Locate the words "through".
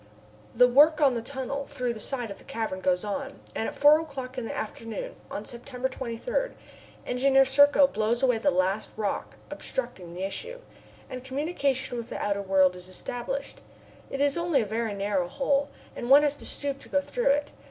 1.67-1.93, 16.99-17.27